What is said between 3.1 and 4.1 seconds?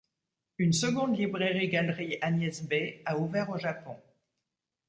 ouvert au Japon.